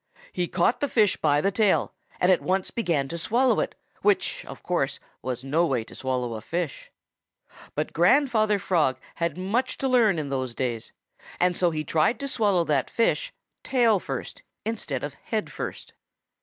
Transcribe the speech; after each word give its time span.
He 0.31 0.47
caught 0.47 0.79
the 0.79 0.87
fish 0.87 1.15
by 1.15 1.41
the 1.41 1.51
tail 1.51 1.93
and 2.19 2.31
at 2.31 2.41
once 2.41 2.71
began 2.71 3.07
to 3.09 3.19
swallow 3.19 3.59
it, 3.59 3.75
which, 4.01 4.43
of 4.47 4.63
course, 4.63 4.99
was 5.21 5.43
no 5.43 5.63
way 5.67 5.83
to 5.83 5.93
swallow 5.93 6.33
a 6.33 6.41
fish. 6.41 6.89
But 7.75 7.93
Great 7.93 7.93
grandfather 7.93 8.57
Frog 8.57 8.97
had 9.17 9.37
much 9.37 9.77
to 9.77 9.87
learn 9.87 10.17
in 10.17 10.29
those 10.29 10.55
day, 10.55 10.81
and 11.39 11.55
so 11.55 11.69
he 11.69 11.83
tried 11.83 12.19
to 12.19 12.27
swallow 12.27 12.63
that 12.63 12.89
fish 12.89 13.31
tail 13.63 13.99
first 13.99 14.41
instead 14.65 15.03
of 15.03 15.13
head 15.13 15.51
first. 15.51 15.93